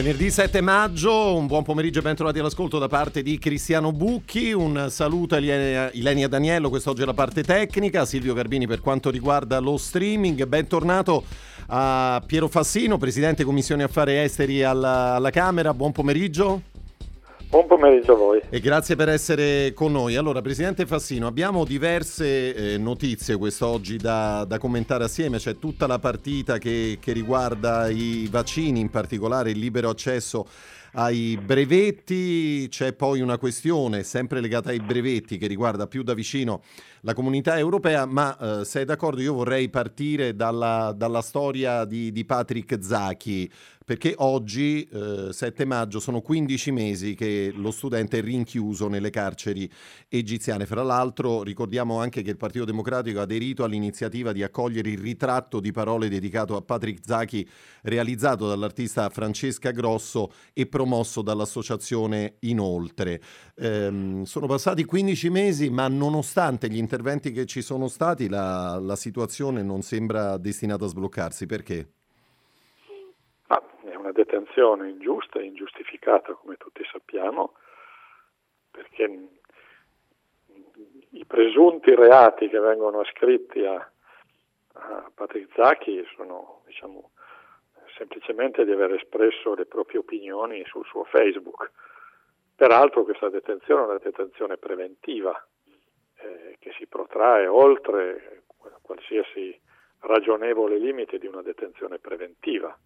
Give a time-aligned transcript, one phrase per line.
[0.00, 4.86] Venerdì 7 maggio, un buon pomeriggio e bentrovati all'ascolto da parte di Cristiano Bucchi, un
[4.88, 9.76] saluto a Ilenia Daniello, quest'oggi è la parte tecnica, Silvio Garbini per quanto riguarda lo
[9.76, 11.22] streaming, bentornato
[11.66, 16.62] a Piero Fassino, Presidente Commissione Affari Esteri alla, alla Camera, buon pomeriggio.
[17.50, 18.40] Buon pomeriggio a voi.
[18.48, 20.14] E grazie per essere con noi.
[20.14, 25.38] Allora, Presidente Fassino, abbiamo diverse eh, notizie quest'oggi da, da, commentare assieme.
[25.38, 30.46] C'è tutta la partita che, che riguarda i vaccini, in particolare il libero accesso
[30.92, 36.62] ai brevetti, c'è poi una questione sempre legata ai brevetti che riguarda più da vicino
[37.02, 42.10] la comunità europea, ma eh, se è d'accordo io vorrei partire dalla, dalla storia di,
[42.10, 43.50] di Patrick Zachi,
[43.90, 49.68] perché oggi, eh, 7 maggio, sono 15 mesi che lo studente è rinchiuso nelle carceri
[50.08, 50.64] egiziane.
[50.64, 55.58] Fra l'altro ricordiamo anche che il Partito Democratico ha aderito all'iniziativa di accogliere il ritratto
[55.58, 57.44] di parole dedicato a Patrick Zachi
[57.82, 63.20] realizzato dall'artista Francesca Grosso e promosso dall'associazione Inoltre.
[63.56, 68.94] Eh, sono passati 15 mesi, ma nonostante gli interventi che ci sono stati, la, la
[68.94, 71.46] situazione non sembra destinata a sbloccarsi.
[71.46, 71.94] Perché?
[73.94, 77.54] Una detenzione ingiusta e ingiustificata, come tutti sappiamo,
[78.70, 79.28] perché
[81.10, 83.90] i presunti reati che vengono ascritti a,
[84.72, 87.10] a Patrick Zacchi sono diciamo,
[87.96, 91.70] semplicemente di aver espresso le proprie opinioni sul suo Facebook.
[92.54, 95.34] Peraltro questa detenzione è una detenzione preventiva
[96.16, 98.42] eh, che si protrae oltre
[98.82, 99.58] qualsiasi
[100.00, 102.76] ragionevole limite di una detenzione preventiva.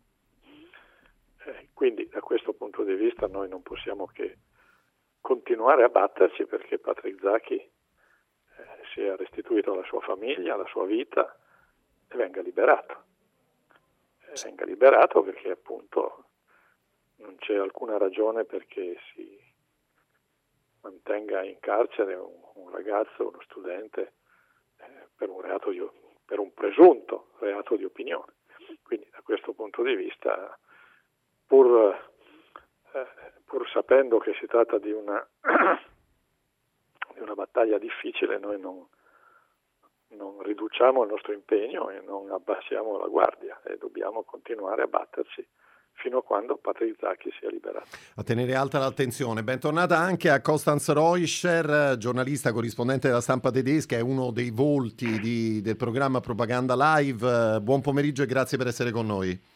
[1.47, 4.39] Eh, quindi da questo punto di vista noi non possiamo che
[5.21, 7.71] continuare a batterci perché Patrick Zacchi eh,
[8.95, 11.39] sia restituito alla sua famiglia, alla sua vita
[12.09, 13.03] e venga liberato.
[14.21, 16.25] E venga liberato perché appunto
[17.17, 19.39] non c'è alcuna ragione perché si
[20.81, 24.13] mantenga in carcere un, un ragazzo, uno studente,
[24.79, 25.87] eh, per, un reato di,
[26.25, 28.33] per un presunto reato di opinione.
[28.83, 30.59] Quindi da questo punto di vista
[31.55, 31.95] pur,
[32.95, 33.07] eh,
[33.45, 35.25] pur sapendo che si tratta di una,
[37.15, 38.85] di una battaglia difficile, noi non,
[40.09, 45.47] non riduciamo il nostro impegno e non abbassiamo la guardia e dobbiamo continuare a batterci
[45.93, 47.87] fino a quando Patrick Zacchi sia liberato.
[48.17, 49.45] A tenere alta l'attenzione.
[49.45, 55.61] Bentornata anche a Constanz Reuscher, giornalista corrispondente della stampa tedesca, è uno dei volti di,
[55.63, 57.61] del programma Propaganda Live.
[57.61, 59.53] Buon pomeriggio e grazie per essere con noi.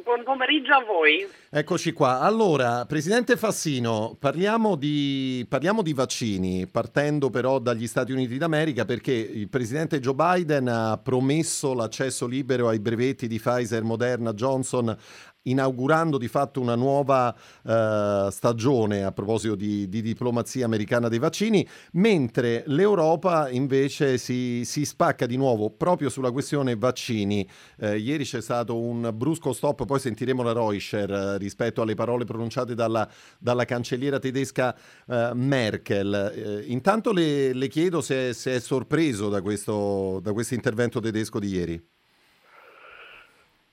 [0.00, 1.28] Buon pomeriggio a voi.
[1.50, 2.20] Eccoci qua.
[2.20, 9.12] Allora, Presidente Fassino, parliamo di, parliamo di, vaccini, partendo però dagli Stati Uniti d'America, perché
[9.12, 14.96] il Presidente Joe Biden ha promesso l'accesso libero ai brevetti di Pfizer, Moderna, Johnson
[15.42, 21.66] inaugurando di fatto una nuova eh, stagione a proposito di, di, diplomazia americana dei vaccini,
[21.92, 27.48] mentre l'Europa invece si, si spacca di nuovo proprio sulla questione vaccini.
[27.78, 32.24] Eh, ieri c'è stato un brusco stop, poi sentiremo la Reuscher eh, rispetto alle parole
[32.24, 33.08] pronunciate dalla,
[33.38, 34.76] dalla cancelliera tedesca
[35.06, 36.62] eh, Merkel.
[36.64, 41.48] Eh, intanto le, le chiedo se, se, è sorpreso da questo, da intervento tedesco di
[41.48, 41.86] ieri.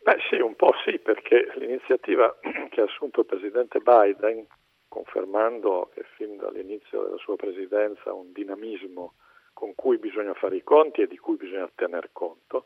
[0.01, 0.38] Beh sì,
[1.09, 2.37] perché l'iniziativa
[2.69, 4.45] che ha assunto il presidente Biden,
[4.87, 9.15] confermando che fin dall'inizio della sua presidenza un dinamismo
[9.53, 12.65] con cui bisogna fare i conti e di cui bisogna tener conto,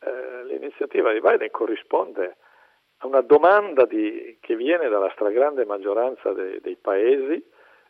[0.00, 2.36] eh, l'iniziativa di Biden corrisponde
[2.98, 7.42] a una domanda di, che viene dalla stragrande maggioranza de, dei paesi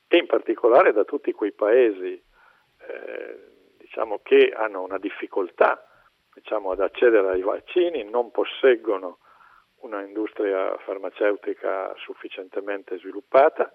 [0.07, 2.13] e in particolare da tutti quei paesi
[2.87, 3.39] eh,
[3.79, 5.85] diciamo, che hanno una difficoltà
[6.33, 9.19] diciamo, ad accedere ai vaccini, non posseggono
[9.85, 13.73] una industria farmaceutica sufficientemente sviluppata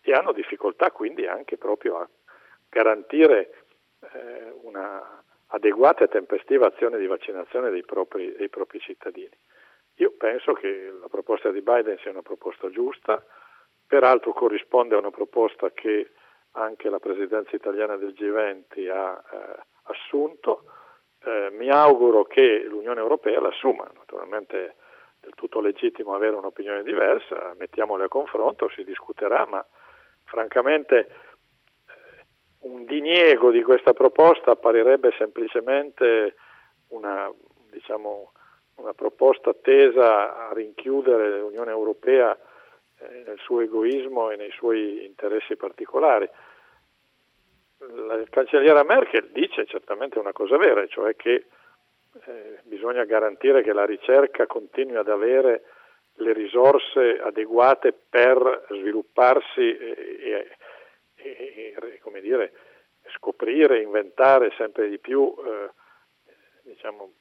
[0.00, 2.08] e hanno difficoltà quindi anche proprio a
[2.68, 3.64] garantire
[4.12, 9.36] eh, una adeguata e tempestiva azione di vaccinazione dei propri, dei propri cittadini.
[9.96, 13.22] Io penso che la proposta di Biden sia una proposta giusta,
[13.86, 16.12] peraltro corrisponde a una proposta che
[16.52, 20.64] anche la presidenza italiana del G20 ha eh, assunto,
[21.24, 23.90] eh, mi auguro che l'Unione Europea l'assuma.
[23.94, 24.76] Naturalmente
[25.20, 29.64] del tutto legittimo avere un'opinione diversa, mettiamole a confronto, si discuterà, ma
[30.24, 31.06] francamente eh,
[32.60, 36.34] un diniego di questa proposta apparirebbe semplicemente
[36.88, 37.30] una,
[37.70, 38.32] diciamo,
[38.76, 42.36] una proposta tesa a rinchiudere l'Unione Europea
[42.98, 46.28] eh, nel suo egoismo e nei suoi interessi particolari.
[47.78, 51.46] La cancelliera Merkel dice certamente una cosa vera, cioè che
[52.24, 55.62] eh, bisogna garantire che la ricerca continui ad avere
[56.14, 60.56] le risorse adeguate per svilupparsi e,
[61.14, 62.52] e, e dire,
[63.14, 65.70] scoprire, inventare sempre di più eh,
[66.62, 67.12] diciamo,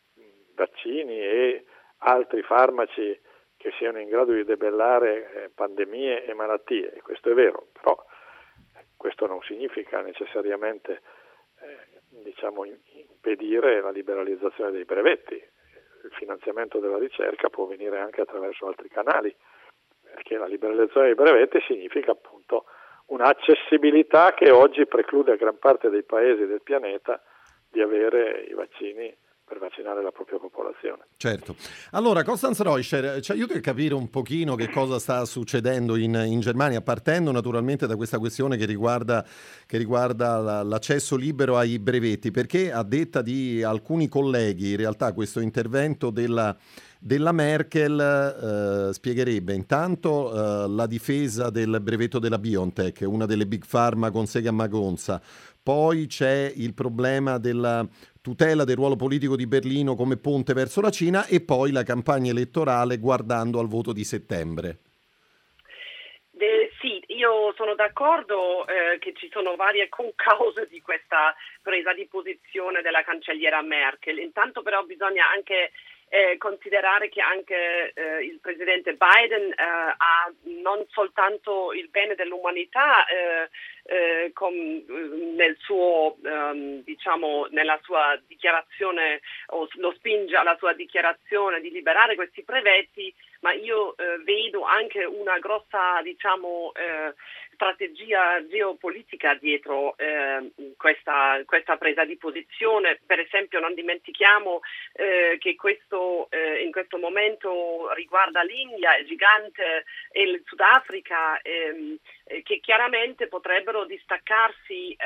[0.55, 1.65] vaccini e
[1.99, 3.19] altri farmaci
[3.57, 6.99] che siano in grado di debellare eh, pandemie e malattie.
[7.01, 7.97] Questo è vero, però
[8.95, 11.01] questo non significa necessariamente
[12.09, 15.35] diciamo, impedire la liberalizzazione dei brevetti.
[15.35, 19.35] Il finanziamento della ricerca può venire anche attraverso altri canali,
[20.01, 22.65] perché la liberalizzazione dei brevetti significa appunto
[23.07, 27.21] un'accessibilità che oggi preclude a gran parte dei paesi del pianeta
[27.69, 29.15] di avere i vaccini
[29.49, 31.07] per vaccinare la propria popolazione.
[31.17, 31.55] Certo.
[31.91, 36.39] Allora, Costanz Reuscher, ci aiuti a capire un pochino che cosa sta succedendo in, in
[36.39, 39.25] Germania, partendo naturalmente da questa questione che riguarda,
[39.65, 45.39] che riguarda l'accesso libero ai brevetti, perché a detta di alcuni colleghi, in realtà questo
[45.39, 46.55] intervento della
[46.99, 53.63] della Merkel eh, spiegherebbe intanto eh, la difesa del brevetto della BioNTech, una delle big
[53.65, 55.21] pharma con sega Magonza,
[55.63, 57.87] poi c'è il problema della
[58.21, 62.31] tutela del ruolo politico di Berlino come ponte verso la Cina e poi la campagna
[62.31, 64.79] elettorale guardando al voto di settembre.
[66.37, 72.07] Eh, sì, io sono d'accordo eh, che ci sono varie concause di questa presa di
[72.07, 74.19] posizione della cancelliera Merkel.
[74.19, 75.71] Intanto però bisogna anche
[76.09, 83.05] eh, considerare che anche eh, il presidente Biden eh, ha non soltanto il bene dell'umanità
[83.05, 83.49] eh,
[83.83, 84.53] eh, con,
[85.35, 92.15] nel suo, ehm, diciamo, nella sua dichiarazione o lo spinge alla sua dichiarazione di liberare
[92.15, 96.71] questi brevetti, ma io eh, vedo anche una grossa diciamo,
[97.59, 103.01] strategia geopolitica dietro eh, questa, questa, presa di posizione.
[103.05, 104.61] Per esempio non dimentichiamo
[104.93, 111.97] eh, che questo eh, in questo momento riguarda l'India, il gigante e il Sudafrica ehm,
[111.97, 111.99] eh,
[112.43, 114.97] che chiaramente potrebbero distaccarsi eh,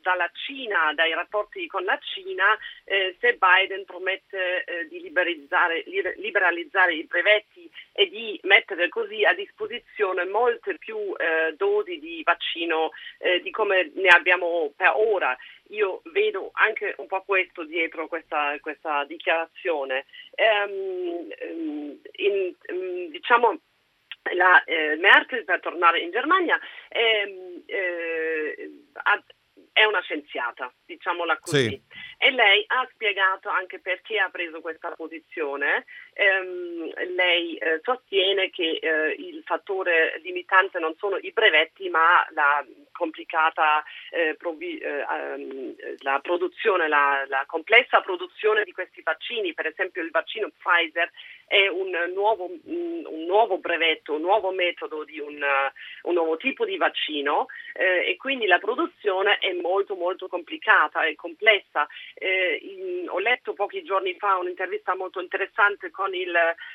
[0.00, 5.84] dalla Cina, dai rapporti con la Cina eh, se Biden promette di liberalizzare,
[6.16, 11.14] liberalizzare i brevetti e di mettere così a disposizione molte più
[11.56, 15.36] dosi di vaccino eh, di come ne abbiamo per ora.
[15.68, 20.04] Io vedo anche un po' questo dietro questa, questa dichiarazione.
[20.36, 21.30] Um,
[22.16, 23.58] in, um, diciamo,
[24.34, 26.58] la eh, Merkel per tornare in Germania
[26.88, 29.22] ehm, eh, ha,
[29.72, 31.68] è una scienziata, diciamola così.
[31.68, 31.82] Sì.
[32.18, 35.86] E lei ha spiegato anche perché ha preso questa posizione.
[36.12, 42.64] Ehm, lei eh, sostiene che eh, il fattore limitante non sono i brevetti, ma la
[43.02, 49.54] complicata eh, provi- eh, ehm, la produzione, la, la, complessa produzione di questi vaccini.
[49.54, 51.10] Per esempio il vaccino Pfizer
[51.46, 55.42] è un nuovo, un nuovo brevetto, un nuovo metodo di un,
[56.02, 61.16] un nuovo tipo di vaccino eh, e quindi la produzione è molto molto complicata e
[61.16, 61.88] complessa.
[62.14, 66.32] Eh, in, ho letto pochi giorni fa un'intervista molto interessante con il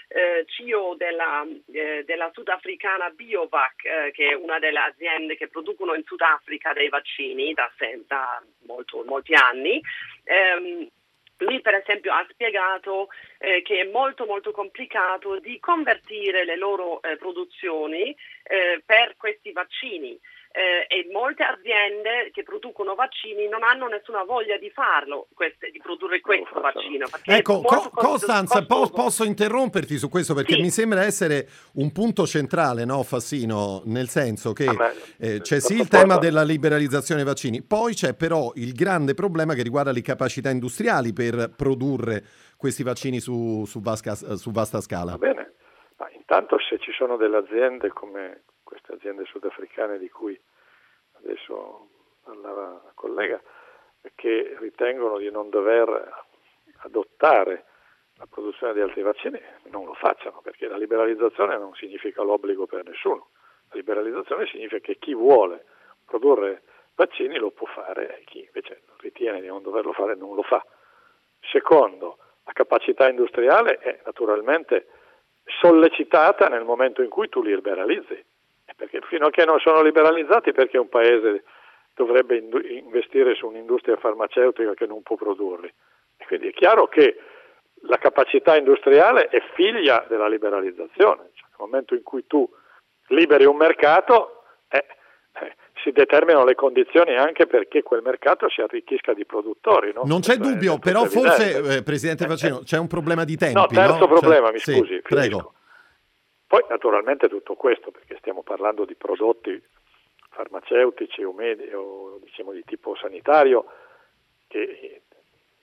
[0.09, 5.95] eh, CEO della, eh, della, sudafricana Biovac, eh, che è una delle aziende che producono
[5.95, 6.15] in Sudafrica
[6.73, 7.71] dei vaccini da,
[8.07, 9.81] da molto, molti anni.
[10.25, 10.89] Um,
[11.39, 17.01] lui per esempio ha spiegato eh, che è molto molto complicato di convertire le loro
[17.01, 20.19] eh, produzioni eh, per questi vaccini
[20.51, 25.79] eh, e molte aziende che producono vaccini non hanno nessuna voglia di farlo, queste, di
[25.79, 27.07] produrre questo vaccino.
[27.25, 30.61] Ecco, Co- Costanza, po- posso interromperti su questo perché sì.
[30.61, 35.75] mi sembra essere un punto centrale, no, Fassino, nel senso che ah, eh, c'è sì
[35.75, 40.01] il tema della liberalizzazione dei vaccini, poi c'è però il grande problema che riguarda le
[40.01, 42.23] capacità industriali per produrre
[42.57, 45.11] questi vaccini su, su, vasca, su vasta scala.
[45.11, 45.53] Va bene,
[45.97, 50.37] ma intanto se ci sono delle aziende come queste aziende sudafricane di cui
[51.13, 51.87] adesso
[52.21, 53.41] parlava la collega,
[54.13, 56.25] che ritengono di non dover
[56.79, 57.63] adottare
[58.17, 62.83] la produzione di altri vaccini, non lo facciano, perché la liberalizzazione non significa l'obbligo per
[62.83, 63.29] nessuno.
[63.69, 65.65] La liberalizzazione significa che chi vuole
[66.05, 66.63] produrre
[66.95, 70.65] vaccini lo può fare e chi invece ritiene di non doverlo fare non lo fa.
[71.39, 74.87] Secondo, la capacità industriale è naturalmente
[75.61, 78.26] sollecitata nel momento in cui tu li liberalizzi
[78.77, 81.43] perché fino a che non sono liberalizzati perché un paese
[81.95, 85.67] dovrebbe investire su un'industria farmaceutica che non può produrli.
[86.15, 87.17] E quindi è chiaro che
[87.81, 92.47] la capacità industriale è figlia della liberalizzazione, cioè, nel momento in cui tu
[93.07, 94.85] liberi un mercato eh,
[95.41, 99.91] eh, si determinano le condizioni anche perché quel mercato si arricchisca di produttori.
[99.91, 100.03] No?
[100.05, 103.55] Non c'è dubbio, però forse, eh, Presidente Facino, c'è un problema di tempi.
[103.55, 104.07] No, terzo no?
[104.07, 104.93] problema, cioè, mi scusi.
[104.93, 105.53] Sì, prego.
[106.47, 109.61] Poi naturalmente tutto questo, perché stiamo parlando di prodotti
[110.29, 113.65] farmaceutici o, medi- o diciamo di tipo sanitario
[114.47, 115.01] che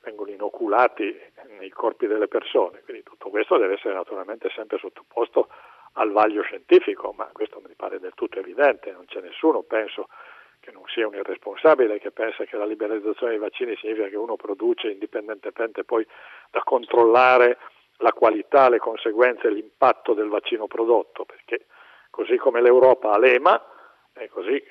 [0.02, 1.18] vengono inoculati
[1.58, 5.48] nei corpi delle persone, quindi tutto questo deve essere naturalmente sempre sottoposto
[5.92, 10.08] al vaglio scientifico, ma questo mi pare del tutto evidente, non c'è nessuno, penso,
[10.60, 14.36] che non sia un irresponsabile che pensa che la liberalizzazione dei vaccini significa che uno
[14.36, 16.06] produce indipendentemente poi
[16.50, 17.58] da controllare
[17.98, 21.66] la qualità, le conseguenze l'impatto del vaccino prodotto, perché
[22.10, 23.62] così come l'Europa ha l'EMA,
[24.14, 24.62] e così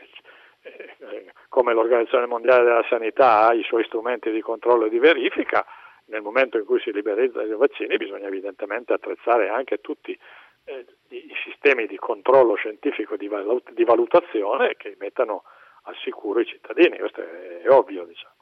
[0.61, 5.65] eh, come l'Organizzazione Mondiale della Sanità ha i suoi strumenti di controllo e di verifica,
[6.05, 10.17] nel momento in cui si liberalizzano i vaccini bisogna evidentemente attrezzare anche tutti
[10.65, 13.29] eh, i sistemi di controllo scientifico di,
[13.71, 15.43] di valutazione che mettano
[15.83, 18.05] al sicuro i cittadini, questo è ovvio.
[18.05, 18.32] Diciamo.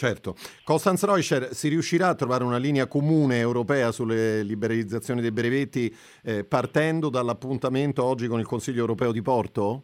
[0.00, 0.34] Certo.
[0.64, 6.42] Costanz Reuscher, si riuscirà a trovare una linea comune europea sulle liberalizzazioni dei brevetti eh,
[6.42, 9.82] partendo dall'appuntamento oggi con il Consiglio europeo di Porto?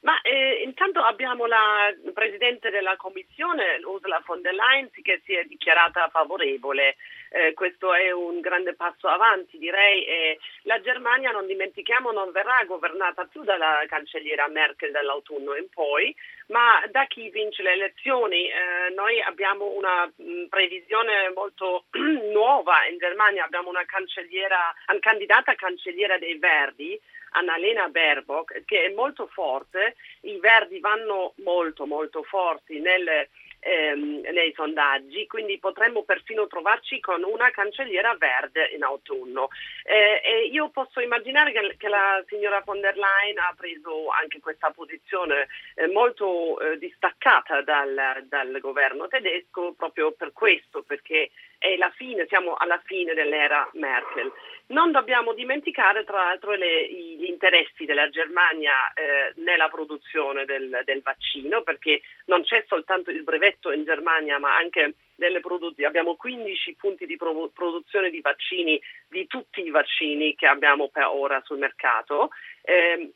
[0.00, 5.44] Ma eh, intanto abbiamo la Presidente della Commissione, Ursula von der Leyen, che si è
[5.44, 6.96] dichiarata favorevole.
[7.34, 10.04] Eh, questo è un grande passo avanti, direi.
[10.04, 16.14] E la Germania, non dimentichiamo, non verrà governata più dalla cancelliera Merkel dall'autunno in poi,
[16.48, 18.48] ma da chi vince le elezioni.
[18.48, 21.84] Eh, noi abbiamo una mh, mm, previsione molto
[22.32, 27.00] nuova in Germania, abbiamo una cancelliera, una candidata cancelliera dei Verdi
[27.32, 33.30] Annalena Baerbock, che è molto forte, i Verdi vanno molto molto forti nelle,
[33.62, 39.48] ehm, nei sondaggi, quindi potremmo perfino trovarci con una cancelliera verde in autunno.
[39.84, 44.70] Eh, io posso immaginare che, che, la signora von der Leyen ha preso anche questa
[44.70, 51.30] posizione eh, molto eh, distaccata dal, dal governo tedesco proprio per questo, perché
[51.62, 54.32] è la fine, siamo alla fine dell'era Merkel.
[54.68, 61.02] Non dobbiamo dimenticare tra l'altro le, gli interessi della Germania eh, nella produzione del, del,
[61.02, 65.86] vaccino, perché non c'è soltanto il brevetto in Germania, ma anche delle produzioni.
[65.86, 71.40] Abbiamo 15 punti di produzione di vaccini, di tutti i vaccini che abbiamo per ora
[71.44, 72.30] sul mercato.
[72.62, 73.12] Eh,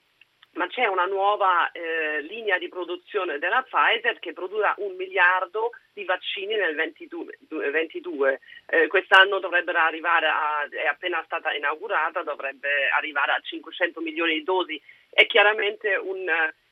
[0.57, 6.05] ma c'è una nuova eh, linea di produzione della Pfizer che produrrà un miliardo di
[6.05, 8.41] vaccini nel 2022.
[8.67, 14.45] Eh, quest'anno dovrebbero arrivare a, è appena stata inaugurata, dovrebbe arrivare a 500 milioni di
[14.45, 14.81] dosi.
[15.11, 16.27] È chiaramente un,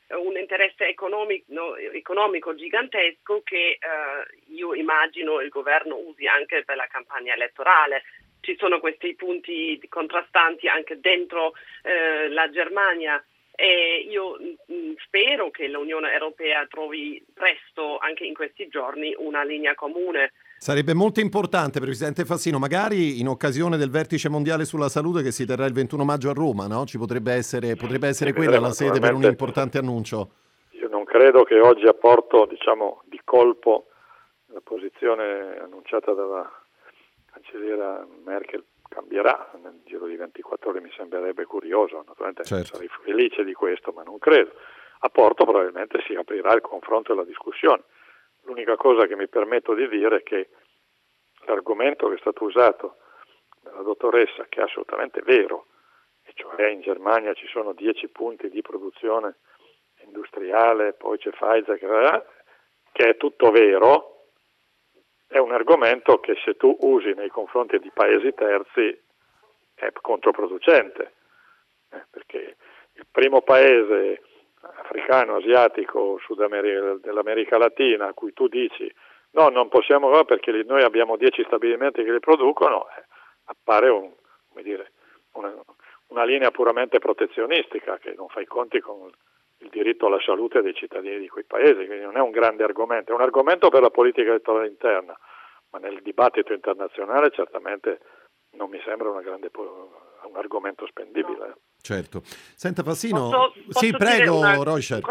[0.08, 3.78] un interesse economico, economico, gigantesco che eh,
[4.54, 8.02] io immagino il governo usi anche per la campagna elettorale
[8.40, 13.24] ci sono questi punti contrastanti anche dentro eh, la Germania
[13.56, 19.44] e io mm, mm, spero che l'Unione Europea trovi presto, anche in questi giorni, una
[19.44, 20.32] linea comune.
[20.58, 25.46] Sarebbe molto importante, Presidente Fassino, magari in occasione del vertice mondiale sulla salute che si
[25.46, 26.84] terrà il 21 maggio a Roma, no?
[26.84, 30.30] Ci potrebbe essere, potrebbe essere quella la sede per un importante annuncio.
[30.70, 33.86] Io non credo che oggi a Porto, diciamo, di colpo
[34.46, 36.50] la posizione annunciata dalla
[37.30, 42.74] cancelliera Merkel cambierà nel giro di 24 ore mi sembrerebbe curioso, naturalmente certo.
[42.74, 44.52] sarei felice di questo, ma non credo.
[45.00, 47.82] A Porto probabilmente si aprirà il confronto e la discussione.
[48.42, 50.48] L'unica cosa che mi permetto di dire è che
[51.46, 52.96] l'argomento che è stato usato
[53.60, 55.66] dalla dottoressa, che è assolutamente vero,
[56.22, 59.36] e cioè in Germania ci sono 10 punti di produzione
[60.04, 62.26] industriale, poi c'è Pfizer,
[62.92, 64.13] che è tutto vero,
[65.34, 68.96] è un argomento che se tu usi nei confronti di paesi terzi
[69.74, 71.12] è controproducente,
[71.90, 72.56] eh, perché
[72.92, 74.22] il primo paese
[74.60, 76.20] africano, asiatico,
[77.00, 78.88] dell'America Latina a cui tu dici
[79.32, 83.02] no, non possiamo perché noi abbiamo 10 stabilimenti che li producono, eh,
[83.46, 84.12] appare un,
[84.62, 84.92] dire,
[85.32, 85.52] una,
[86.10, 89.10] una linea puramente protezionistica che non fa i conti con
[89.64, 93.10] il diritto alla salute dei cittadini di quei paesi, quindi non è un grande argomento,
[93.10, 95.18] è un argomento per la politica elettorale interna,
[95.70, 98.00] ma nel dibattito internazionale certamente
[98.52, 101.46] non mi sembra grande, un argomento spendibile.
[101.46, 101.58] No.
[101.84, 102.22] Certo.
[102.24, 105.02] Senta Fassino, posso, posso sì, prego, Rocher.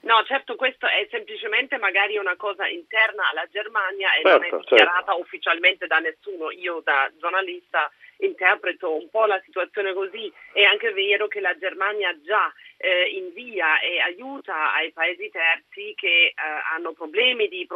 [0.00, 4.50] No, certo, questo è semplicemente magari una cosa interna alla Germania e certo, non è
[4.50, 5.20] certo, dichiarata certo.
[5.20, 6.50] ufficialmente da nessuno.
[6.50, 10.32] Io da giornalista interpreto un po' la situazione così.
[10.52, 16.26] È anche vero che la Germania già eh, invia e aiuta ai paesi terzi che
[16.26, 16.34] eh,
[16.74, 17.66] hanno problemi di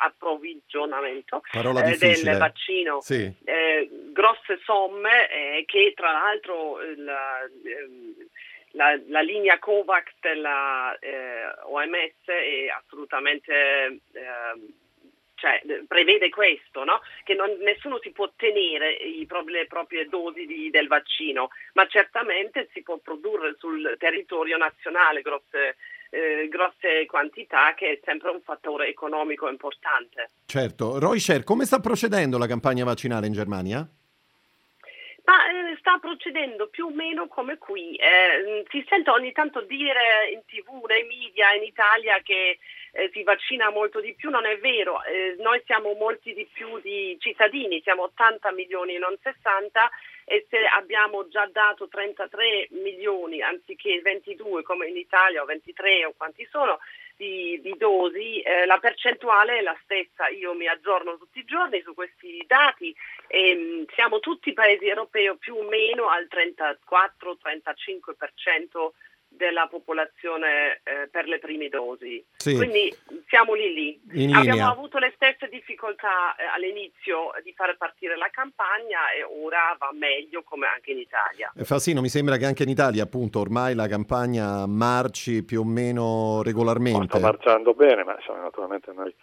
[0.00, 3.30] approvvigionamento eh, del vaccino sì.
[3.44, 8.14] Eh, grosse somme eh, che tra l'altro la, ehm,
[8.72, 14.00] la, la, linea COVAX della eh, OMS è assolutamente
[15.38, 17.00] cioè, prevede questo, no?
[17.24, 22.68] che non, nessuno si può tenere i, le proprie dosi di, del vaccino, ma certamente
[22.72, 25.76] si può produrre sul territorio nazionale grosse,
[26.10, 30.30] eh, grosse quantità, che è sempre un fattore economico importante.
[30.46, 30.98] Certo.
[30.98, 33.88] Roy come sta procedendo la campagna vaccinale in Germania?
[35.28, 37.94] Ma eh, sta procedendo più o meno come qui.
[37.96, 42.56] Eh, si sente ogni tanto dire in tv, nei media in Italia che
[42.92, 45.04] eh, si vaccina molto di più, non è vero.
[45.04, 49.90] Eh, noi siamo molti di più di cittadini, siamo 80 milioni e non 60
[50.24, 56.14] e se abbiamo già dato 33 milioni anziché 22 come in Italia o 23 o
[56.16, 56.78] quanti sono,
[57.18, 60.28] di, di dosi, eh, la percentuale è la stessa.
[60.28, 62.94] Io mi aggiorno tutti i giorni su questi dati
[63.26, 68.92] e mh, mm, siamo tutti paesi europei più o meno al 34-35%
[69.38, 72.22] della popolazione eh, per le prime dosi.
[72.36, 72.56] Sì.
[72.56, 72.94] Quindi
[73.28, 74.34] siamo lì lì.
[74.34, 79.90] Abbiamo avuto le stesse difficoltà eh, all'inizio di far partire la campagna e ora va
[79.92, 81.50] meglio come anche in Italia.
[81.56, 85.64] Eh, Fassino, mi sembra che anche in Italia appunto ormai la campagna marci più o
[85.64, 87.16] meno regolarmente.
[87.16, 89.14] sta marciando bene, ma insomma, naturalmente noi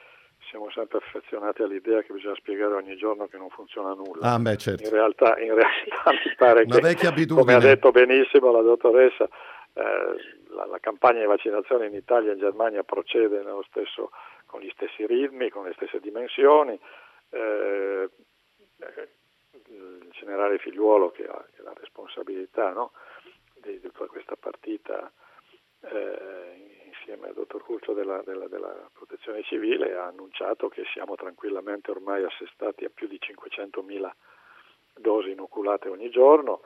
[0.50, 4.34] siamo sempre affezionati all'idea che bisogna spiegare ogni giorno che non funziona nulla.
[4.34, 4.84] Ah, beh, certo.
[4.84, 7.40] in, realtà, in realtà mi pare Una che, vecchia abitudine.
[7.42, 9.28] come ha detto benissimo la dottoressa,
[9.76, 10.16] eh,
[10.54, 14.12] la, la, campagna di vaccinazione in Italia e in Germania procede stesso,
[14.46, 16.80] con gli stessi ritmi, con le stesse dimensioni.
[17.30, 18.10] Eh,
[19.68, 22.92] il generale Figliuolo che ha, che la responsabilità no,
[23.56, 25.12] di, di, tutta questa partita
[25.82, 31.92] eh, insieme al dottor Curcio della, della, della, protezione civile ha annunciato che siamo tranquillamente
[31.92, 34.10] ormai assestati a più di 500.000
[34.98, 36.62] dosi inoculate ogni giorno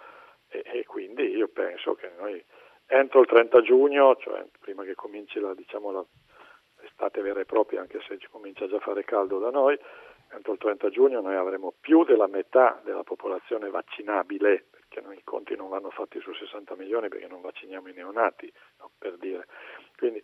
[0.48, 2.44] e, e quindi io penso che noi
[2.92, 6.04] entro il 30 giugno, cioè prima che cominci la, diciamo, la,
[6.82, 9.78] l'estate vera e propria, anche se ci comincia già a fare caldo da noi,
[10.32, 15.24] entro il 30 giugno noi avremo più della metà della popolazione vaccinabile, perché noi i
[15.24, 19.46] conti non vanno fatti su 60 milioni perché non vacciniamo i neonati, no, per dire.
[19.96, 20.24] Quindi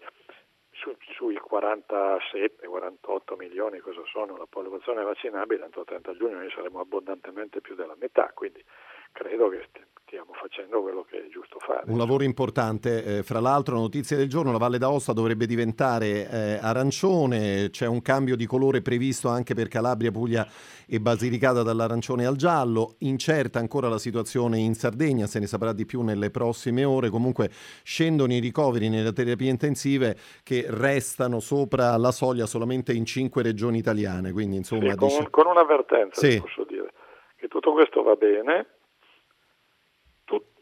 [0.71, 6.79] su, sui 47-48 milioni cosa sono la popolazione vaccinabile, entro il 30 giugno noi saremo
[6.79, 8.63] abbondantemente più della metà, quindi
[9.11, 9.69] credo che
[10.15, 11.83] stiamo facendo quello che è giusto fare.
[11.87, 16.59] Un lavoro importante, eh, fra l'altro notizie del giorno, la Valle d'Aosta dovrebbe diventare eh,
[16.61, 20.47] arancione, c'è un cambio di colore previsto anche per Calabria, Puglia
[20.87, 25.85] e Basilicata dall'arancione al giallo, incerta ancora la situazione in Sardegna, se ne saprà di
[25.85, 27.49] più nelle prossime ore, comunque
[27.83, 33.79] scendono i ricoveri nelle terapie intensive che restano sopra la soglia solamente in cinque regioni
[33.79, 34.91] italiane, quindi insomma...
[34.91, 35.27] Sì, con, dice...
[35.29, 36.39] con un'avvertenza sì.
[36.39, 36.93] posso dire,
[37.35, 38.67] che tutto questo va bene,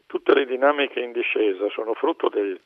[0.06, 2.60] tutte le dinamiche in discesa sono frutto del,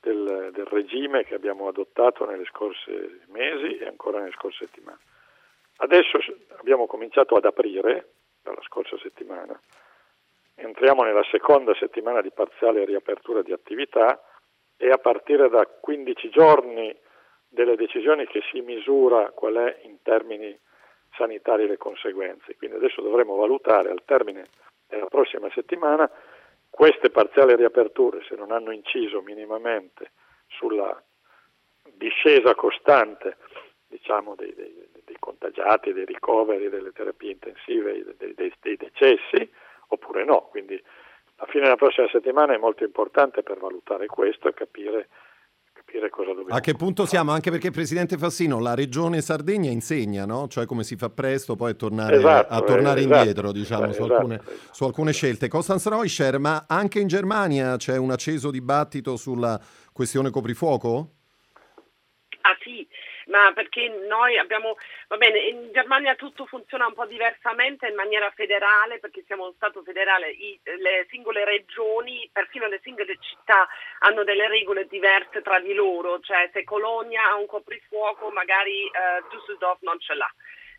[0.00, 4.98] del, del, regime che abbiamo adottato nelle scorse mesi e ancora nelle scorse settimane.
[5.76, 6.18] Adesso
[6.58, 9.58] abbiamo cominciato ad aprire, dalla scorsa settimana,
[10.54, 14.20] entriamo nella seconda settimana di parziale riapertura di attività
[14.76, 16.94] e a partire da 15 giorni
[17.48, 20.58] delle decisioni che si misura qual è in termini
[21.14, 22.56] sanitari le conseguenze.
[22.56, 24.46] Quindi adesso dovremo valutare al termine
[24.88, 26.10] della prossima settimana
[26.74, 30.12] queste parziali riaperture, se non hanno inciso minimamente
[30.48, 31.00] sulla
[31.92, 33.36] discesa costante
[33.86, 39.52] diciamo, dei, dei, dei, contagiati, dei ricoveri, delle terapie intensive, dei, dei decessi,
[39.88, 40.48] oppure no.
[40.50, 40.82] Quindi
[41.36, 45.08] la fine della prossima settimana è molto importante per valutare questo e capire
[45.92, 47.32] capire cosa dobbiamo A che punto siamo?
[47.32, 50.48] Anche perché Presidente Fassino, la regione Sardegna insegna, no?
[50.48, 53.84] Cioè come si fa presto poi a tornare, esatto, a tornare eh, indietro, esatto, diciamo,
[53.84, 54.74] eh, su, esatto, alcune, esatto.
[54.74, 55.48] su alcune scelte.
[55.48, 59.60] Costanz Reuscher, ma anche in Germania c'è un acceso dibattito sulla
[59.92, 61.10] questione coprifuoco?
[62.42, 62.86] Ah sì,
[63.32, 64.76] ma perché noi abbiamo,
[65.08, 69.54] va bene, in Germania tutto funziona un po' diversamente in maniera federale, perché siamo uno
[69.56, 73.66] Stato federale, I, le singole regioni, perfino le singole città
[74.00, 79.24] hanno delle regole diverse tra di loro, cioè se Colonia ha un coprifuoco magari eh,
[79.30, 80.30] Düsseldorf non ce l'ha.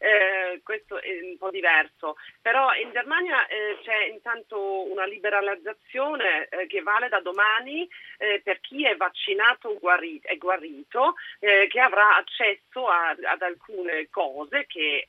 [0.04, 2.18] Eh, questo è un po' diverso.
[2.42, 7.88] Però in Germania eh, c'è intanto una liberalizzazione eh, che vale da domani
[8.18, 14.10] eh, per chi è vaccinato guarito, è guarito, eh, che avrà accesso a, ad alcune
[14.10, 15.06] cose che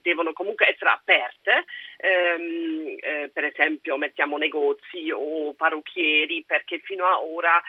[0.00, 1.64] devono comunque essere aperte,
[1.96, 7.62] ehm, per esempio mettiamo negozi o parrucchieri, perché fino ad ora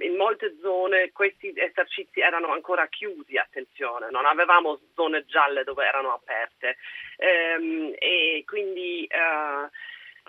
[0.00, 6.12] in molte zone questi esercizi erano ancora chiusi, attenzione, non avevamo zone gialle dove erano
[6.12, 6.76] aperte
[7.16, 9.68] ehm, e quindi eh,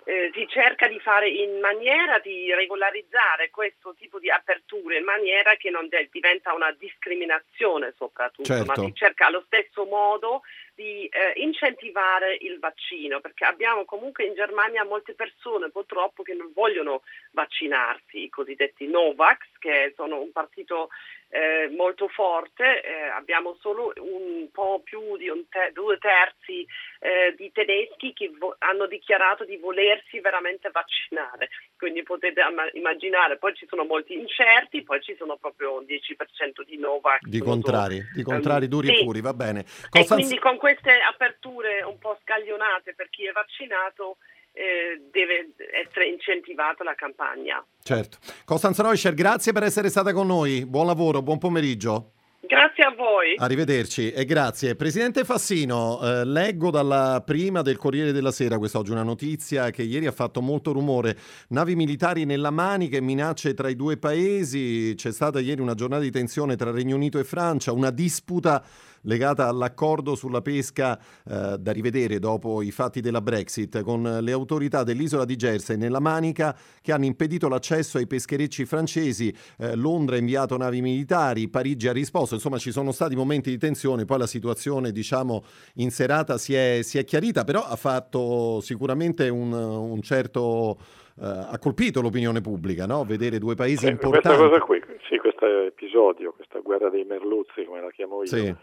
[0.04, 5.54] eh, si cerca di fare in maniera di regolarizzare questo tipo di aperture in maniera
[5.56, 8.64] che non de- diventa una discriminazione soprattutto, certo.
[8.64, 10.42] ma si cerca allo stesso modo
[10.74, 16.50] di eh, incentivare il vaccino, perché abbiamo comunque in Germania molte persone purtroppo che non
[16.54, 17.02] vogliono
[17.32, 20.88] vaccinarsi, i cosiddetti Novax, che sono un partito
[21.30, 26.66] eh, molto forte, eh, abbiamo solo un po' più di te- due terzi
[26.98, 33.38] eh, di tedeschi che vo- hanno dichiarato di volersi veramente vaccinare, quindi potete am- immaginare,
[33.38, 37.20] poi ci sono molti incerti, poi ci sono proprio un 10% di Novax.
[37.22, 39.04] Di contrari, di contrari duri e sì.
[39.04, 39.62] puri, va bene.
[39.62, 44.16] Costanz- e quindi con queste aperture un po' scaglionate per chi è vaccinato
[44.52, 45.50] eh, deve
[45.84, 47.64] essere incentivata la campagna.
[47.82, 48.18] Certo.
[48.44, 50.66] Costanza Reuscher, grazie per essere stata con noi.
[50.66, 52.12] Buon lavoro, buon pomeriggio.
[52.50, 53.34] Grazie a voi.
[53.36, 54.74] Arrivederci e grazie.
[54.74, 60.06] Presidente Fassino, eh, leggo dalla prima del Corriere della Sera quest'oggi una notizia che ieri
[60.06, 61.16] ha fatto molto rumore.
[61.50, 64.94] Navi militari nella Manica e minacce tra i due paesi.
[64.96, 68.64] C'è stata ieri una giornata di tensione tra Regno Unito e Francia, una disputa
[69.02, 74.82] legata all'accordo sulla pesca eh, da rivedere dopo i fatti della Brexit con le autorità
[74.82, 79.34] dell'isola di Jersey nella Manica che hanno impedito l'accesso ai pescherecci francesi.
[79.58, 83.58] Eh, Londra ha inviato navi militari, Parigi ha risposto, insomma ci sono stati momenti di
[83.58, 85.44] tensione, poi la situazione diciamo
[85.76, 90.78] in serata si è, si è chiarita, però ha fatto sicuramente un, un certo...
[91.20, 93.04] Uh, ha colpito l'opinione pubblica, no?
[93.04, 94.28] vedere due paesi sì, importanti.
[94.28, 98.56] Questa cosa qui, sì, questo episodio, questa guerra dei merluzzi, come la chiamo io, sì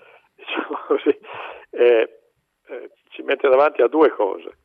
[0.48, 1.20] diciamo così,
[1.72, 2.20] eh,
[2.68, 4.58] eh, ci mette davanti a due cose.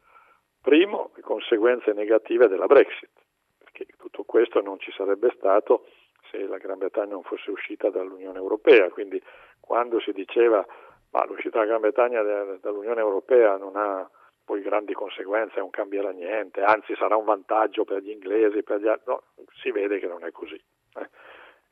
[0.60, 3.10] Primo, le conseguenze negative della Brexit,
[3.58, 5.86] perché tutto questo non ci sarebbe stato
[6.30, 8.88] se la Gran Bretagna non fosse uscita dall'Unione Europea.
[8.90, 9.20] Quindi
[9.60, 10.64] quando si diceva
[11.10, 14.08] ma l'uscita della Gran Bretagna dall'Unione Europea non ha
[14.44, 18.88] poi grandi conseguenze, non cambierà niente, anzi sarà un vantaggio per gli inglesi, per gli
[18.88, 19.12] altri.
[19.12, 19.22] No,
[19.60, 20.60] si vede che non è così.
[20.94, 21.08] Eh.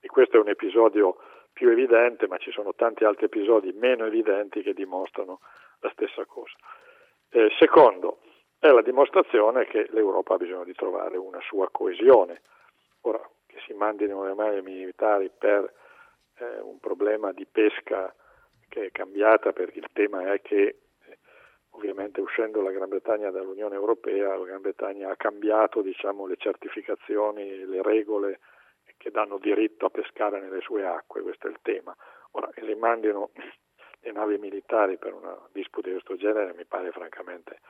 [0.00, 1.16] E questo è un episodio
[1.52, 5.40] più evidente, ma ci sono tanti altri episodi meno evidenti che dimostrano
[5.80, 6.56] la stessa cosa.
[7.30, 8.20] Eh, secondo,
[8.58, 12.42] è la dimostrazione che l'Europa ha bisogno di trovare una sua coesione.
[13.02, 15.72] Ora, che si mandino le mani militari per
[16.38, 18.14] eh, un problema di pesca
[18.68, 21.18] che è cambiata, perché il tema è che eh,
[21.70, 27.64] ovviamente uscendo la Gran Bretagna dall'Unione Europea, la Gran Bretagna ha cambiato diciamo, le certificazioni,
[27.66, 28.40] le regole
[29.00, 31.96] che danno diritto a pescare nelle sue acque, questo è il tema.
[32.32, 33.30] Ora, che si mandino
[34.00, 37.60] le navi militari per una disputa di questo genere mi pare francamente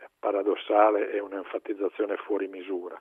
[0.00, 3.00] eh, paradossale e un'enfatizzazione fuori misura,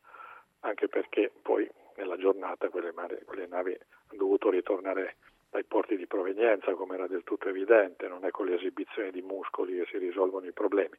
[0.62, 5.18] anche perché poi nella giornata quelle, mare, quelle navi hanno dovuto ritornare
[5.50, 9.22] dai porti di provenienza, come era del tutto evidente, non è con le esibizioni di
[9.22, 10.98] muscoli che si risolvono i problemi.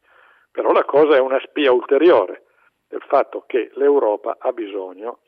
[0.51, 2.45] Però la cosa è una spia ulteriore
[2.87, 5.21] del fatto che l'Europa ha bisogno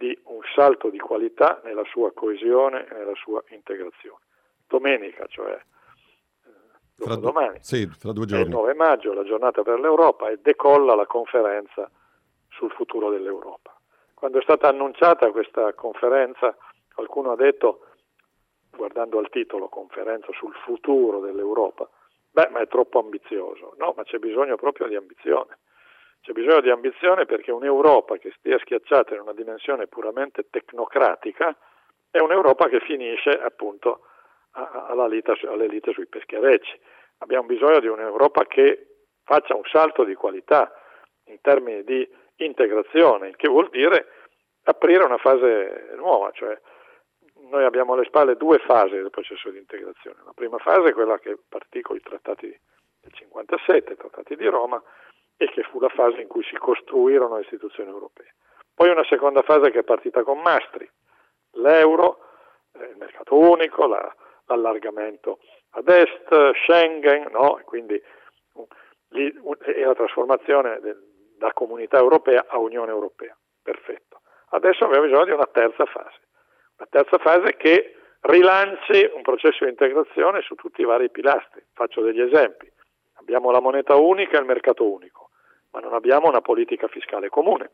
[0.00, 4.24] di un salto di qualità nella sua coesione e nella sua integrazione.
[4.66, 6.50] Domenica, cioè eh,
[6.96, 8.44] fra domani, sì, fra due giorni.
[8.44, 11.90] il 9 maggio, la giornata per l'Europa e decolla la conferenza
[12.48, 13.78] sul futuro dell'Europa.
[14.14, 16.56] Quando è stata annunciata questa conferenza,
[16.94, 17.84] qualcuno ha detto,
[18.70, 21.86] guardando al titolo, conferenza sul futuro dell'Europa,
[22.30, 23.74] beh, ma è troppo ambizioso.
[23.76, 25.58] No, ma c'è bisogno proprio di ambizione
[26.20, 31.56] c'è bisogno di ambizione perché un'Europa che stia schiacciata in una dimensione puramente tecnocratica
[32.10, 34.06] è un'Europa che finisce appunto
[34.52, 36.78] all'elite, sui pescherecci.
[37.18, 38.86] Abbiamo bisogno di un'Europa che
[39.24, 40.72] faccia un salto di qualità
[41.24, 44.06] in termini di integrazione, il che vuol dire
[44.64, 46.58] aprire una fase nuova, cioè
[47.48, 50.18] noi abbiamo alle spalle due fasi del processo di integrazione.
[50.24, 52.46] La prima fase è quella che partì con i trattati
[53.00, 54.82] del 57, i trattati di Roma,
[55.42, 58.34] e che fu la fase in cui si costruirono le istituzioni europee.
[58.74, 60.92] Poi una seconda fase che è partita con Maastricht,
[61.52, 62.18] l'euro,
[62.74, 65.38] eh, il mercato unico, la, l'allargamento
[65.70, 67.58] ad est, Schengen, no?
[67.64, 68.00] quindi
[69.08, 69.32] lì,
[69.64, 71.00] e la trasformazione del,
[71.38, 73.34] da comunità europea a Unione Europea.
[73.62, 74.20] Perfetto.
[74.50, 76.20] Adesso abbiamo bisogno di una terza fase,
[76.76, 81.64] una terza fase che rilanci un processo di integrazione su tutti i vari pilastri.
[81.72, 82.70] Faccio degli esempi.
[83.14, 85.29] Abbiamo la moneta unica e il mercato unico,
[85.72, 87.70] ma non abbiamo una politica fiscale comune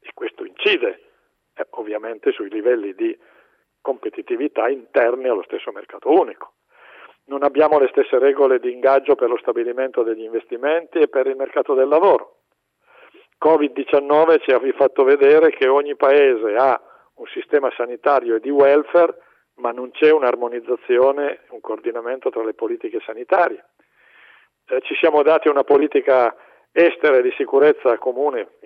[0.00, 1.00] e questo incide
[1.54, 3.16] eh, ovviamente sui livelli di
[3.80, 6.52] competitività interni allo stesso mercato unico.
[7.24, 11.36] Non abbiamo le stesse regole di ingaggio per lo stabilimento degli investimenti e per il
[11.36, 12.36] mercato del lavoro.
[13.42, 16.80] Covid-19 ci ha fatto vedere che ogni paese ha
[17.14, 19.16] un sistema sanitario e di welfare,
[19.56, 23.64] ma non c'è un'armonizzazione, un coordinamento tra le politiche sanitarie.
[24.66, 26.34] Eh, ci siamo dati una politica
[26.78, 28.58] estera e di sicurezza comune,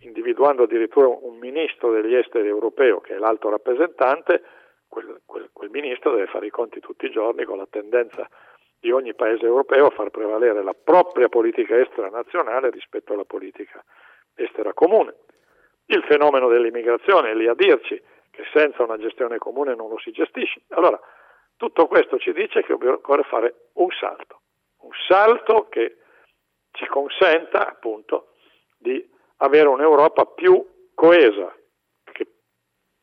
[0.00, 4.42] individuando addirittura un ministro degli esteri europeo, che è l'alto rappresentante,
[4.86, 8.28] quel, quel, quel ministro deve fare i conti tutti i giorni con la tendenza
[8.80, 13.84] di ogni paese europeo a far prevalere la propria politica estera nazionale rispetto alla politica
[14.34, 15.14] estera comune.
[15.86, 20.12] Il fenomeno dell'immigrazione è lì a dirci che senza una gestione comune non lo si
[20.12, 20.62] gestisce.
[20.68, 21.00] Allora,
[21.56, 24.42] tutto questo ci dice che occorre fare un salto,
[24.82, 25.96] un salto che
[26.72, 28.34] ci consenta appunto
[28.76, 31.54] di avere un'Europa più coesa,
[32.04, 32.26] che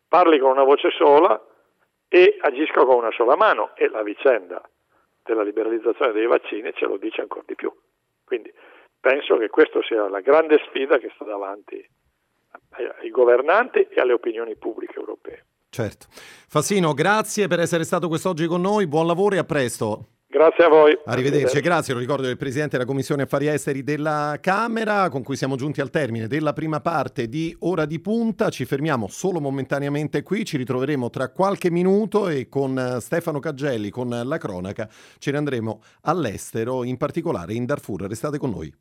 [0.08, 1.41] parli con una voce sola
[2.08, 4.62] e agisca con una sola mano e la vicenda
[5.23, 7.73] della liberalizzazione dei vaccini ce lo dice ancora di più.
[8.23, 8.54] Quindi
[8.99, 11.84] penso che questa sia la grande sfida che sta davanti
[12.99, 15.45] ai governanti e alle opinioni pubbliche europee.
[15.69, 16.08] Certo.
[16.10, 20.14] Fassino, grazie per essere stato quest'oggi con noi, buon lavoro e a presto.
[20.35, 20.99] Grazie a voi.
[21.05, 21.93] Arrivederci, grazie.
[21.93, 25.89] Lo ricordo del Presidente della Commissione Affari Esteri della Camera, con cui siamo giunti al
[25.89, 28.49] termine della prima parte di Ora di Punta.
[28.49, 33.89] Ci fermiamo solo momentaneamente qui, ci ritroveremo tra qualche minuto e con eh, Stefano Caggelli,
[33.89, 38.01] con la cronaca, ce ne andremo all'estero, in particolare in Darfur.
[38.01, 38.73] Restate con noi.